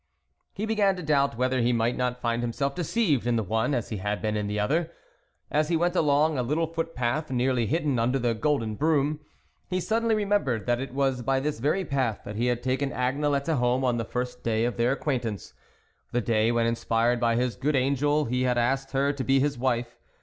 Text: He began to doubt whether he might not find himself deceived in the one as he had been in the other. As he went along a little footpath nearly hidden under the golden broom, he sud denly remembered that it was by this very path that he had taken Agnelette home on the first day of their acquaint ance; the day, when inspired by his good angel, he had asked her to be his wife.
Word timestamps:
He 0.55 0.65
began 0.65 0.95
to 0.95 1.03
doubt 1.03 1.37
whether 1.37 1.61
he 1.61 1.71
might 1.71 1.95
not 1.95 2.23
find 2.23 2.41
himself 2.41 2.73
deceived 2.73 3.27
in 3.27 3.35
the 3.35 3.43
one 3.43 3.75
as 3.75 3.89
he 3.89 3.97
had 3.97 4.19
been 4.19 4.35
in 4.35 4.47
the 4.47 4.59
other. 4.59 4.91
As 5.51 5.69
he 5.69 5.77
went 5.77 5.95
along 5.95 6.39
a 6.39 6.41
little 6.41 6.65
footpath 6.65 7.29
nearly 7.29 7.67
hidden 7.67 7.99
under 7.99 8.17
the 8.17 8.33
golden 8.33 8.73
broom, 8.73 9.19
he 9.67 9.79
sud 9.79 10.01
denly 10.01 10.15
remembered 10.15 10.65
that 10.65 10.79
it 10.81 10.91
was 10.95 11.21
by 11.21 11.39
this 11.39 11.59
very 11.59 11.85
path 11.85 12.21
that 12.25 12.35
he 12.35 12.47
had 12.47 12.63
taken 12.63 12.89
Agnelette 12.91 13.55
home 13.57 13.83
on 13.85 13.97
the 13.97 14.03
first 14.03 14.41
day 14.41 14.65
of 14.65 14.75
their 14.75 14.93
acquaint 14.93 15.23
ance; 15.25 15.53
the 16.11 16.19
day, 16.19 16.51
when 16.51 16.65
inspired 16.65 17.19
by 17.19 17.35
his 17.35 17.55
good 17.55 17.75
angel, 17.75 18.25
he 18.25 18.41
had 18.41 18.57
asked 18.57 18.93
her 18.93 19.13
to 19.13 19.23
be 19.23 19.39
his 19.39 19.55
wife. 19.55 19.99